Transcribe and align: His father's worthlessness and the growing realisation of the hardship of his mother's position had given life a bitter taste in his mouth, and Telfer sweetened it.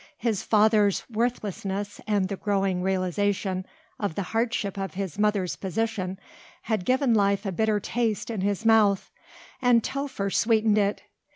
His 0.17 0.41
father's 0.41 1.03
worthlessness 1.11 2.01
and 2.07 2.27
the 2.27 2.35
growing 2.35 2.81
realisation 2.81 3.67
of 3.99 4.15
the 4.15 4.23
hardship 4.33 4.75
of 4.75 4.95
his 4.95 5.19
mother's 5.19 5.55
position 5.55 6.17
had 6.63 6.85
given 6.85 7.13
life 7.13 7.45
a 7.45 7.51
bitter 7.51 7.79
taste 7.79 8.31
in 8.31 8.41
his 8.41 8.65
mouth, 8.65 9.11
and 9.61 9.83
Telfer 9.83 10.31
sweetened 10.31 10.79
it. 10.79 11.03